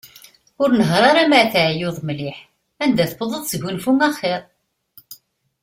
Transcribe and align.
Ur 0.61 0.69
nehher 0.77 1.03
ara 1.09 1.23
mi 1.29 1.35
ara 1.39 1.51
teɛyuḍ 1.53 1.97
mliḥ, 2.07 2.37
anda 2.83 3.03
tewḍeḍ, 3.11 3.43
sgunfu 3.51 3.91
axir. 4.07 4.41